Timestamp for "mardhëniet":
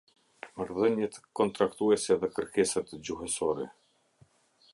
0.61-1.19